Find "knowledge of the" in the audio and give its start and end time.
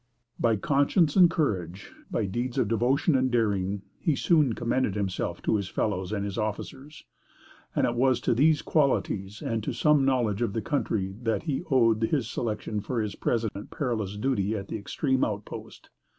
10.03-10.61